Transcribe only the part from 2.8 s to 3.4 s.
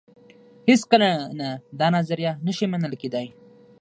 کېدای.